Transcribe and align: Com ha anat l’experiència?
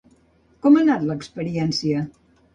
Com 0.63 0.79
ha 0.79 0.81
anat 0.85 1.05
l’experiència? 1.11 2.03